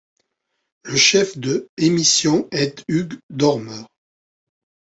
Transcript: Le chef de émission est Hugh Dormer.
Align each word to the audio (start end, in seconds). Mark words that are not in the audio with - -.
Le 0.81 0.95
chef 0.95 1.37
de 1.37 1.69
émission 1.77 2.47
est 2.51 2.83
Hugh 2.87 3.19
Dormer. 3.29 3.83